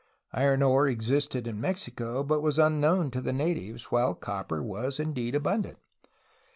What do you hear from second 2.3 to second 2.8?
was